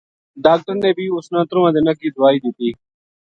ڈاکٹڑ 0.43 0.75
نے 0.83 0.91
بھی 0.97 1.05
اس 1.15 1.25
نا 1.33 1.41
ترواں 1.49 1.71
دِناں 1.75 1.95
کی 1.99 2.07
دائی 2.17 2.37
دِتی 2.43 2.69